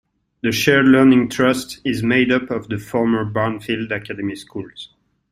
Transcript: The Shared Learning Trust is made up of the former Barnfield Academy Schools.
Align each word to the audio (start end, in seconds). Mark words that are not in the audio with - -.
The 0.41 0.51
Shared 0.51 0.87
Learning 0.87 1.29
Trust 1.29 1.79
is 1.85 2.01
made 2.01 2.31
up 2.31 2.49
of 2.49 2.69
the 2.69 2.79
former 2.79 3.23
Barnfield 3.23 3.91
Academy 3.95 4.35
Schools. 4.35 4.89